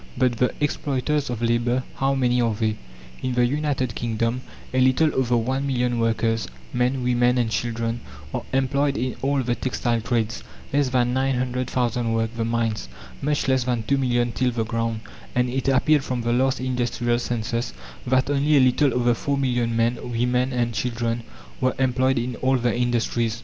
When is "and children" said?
7.37-7.99, 20.51-21.21